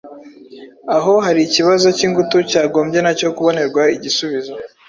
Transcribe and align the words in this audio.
aho 0.95 1.13
hari 1.25 1.41
ikibazo 1.43 1.87
cy'ingutu 1.97 2.37
cyagombye 2.49 2.99
nacyo 3.01 3.27
kubonerwa 3.35 3.83
igisubizo. 3.95 4.53